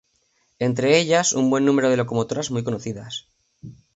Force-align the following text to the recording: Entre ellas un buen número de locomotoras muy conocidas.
Entre 0.67 0.97
ellas 1.01 1.31
un 1.41 1.51
buen 1.51 1.63
número 1.63 1.91
de 1.91 1.97
locomotoras 1.97 2.49
muy 2.49 2.63
conocidas. 2.63 3.27